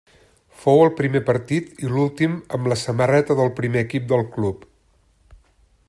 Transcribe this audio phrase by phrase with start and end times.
[0.61, 4.67] Fou el primer partit i l'últim amb la samarreta del primer equip del club.